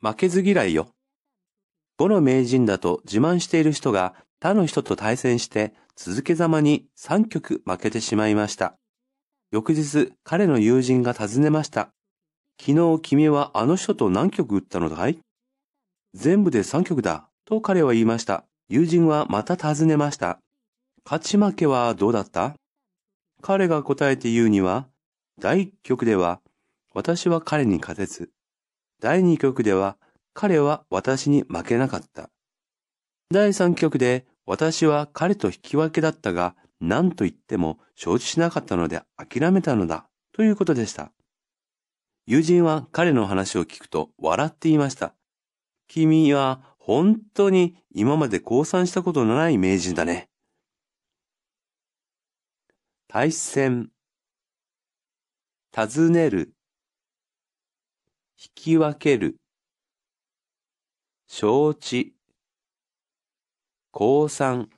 [0.00, 0.88] 負けず嫌いよ。
[1.98, 8.74] ボの名人だと自慢している人が他の人と対戦して続けざまに3局負けてしまいました。
[9.50, 11.90] 翌日、彼の友人が尋ねました。
[12.58, 15.18] 昨日君はあの人と何局打ったのだい？
[16.14, 17.28] 全部で3局だ。
[17.44, 18.44] と彼は言いました。
[18.68, 20.38] 友人はまた尋ねました。
[21.04, 22.54] 勝ち負けはどうだった？
[23.42, 24.86] 彼が答えて言うには、
[25.38, 26.40] 第1局では
[26.94, 28.30] 私は彼に勝てず、
[29.00, 29.96] 第2局では
[30.34, 32.30] 彼は私に負けなかった。
[33.32, 41.12] 第3局で私は彼と引き分けだったが、何と言っても承知しなかったので諦めたのだ、ということでした。
[42.26, 45.14] 友人は彼の話を聞くと笑っていました。
[45.88, 50.28] 君は本当に今まで降参したことのない名人だね。
[53.08, 53.90] 対戦
[55.72, 56.54] 尋ねる
[58.42, 59.36] 引き分ける。
[61.26, 62.14] 承知。
[63.92, 64.70] 降参。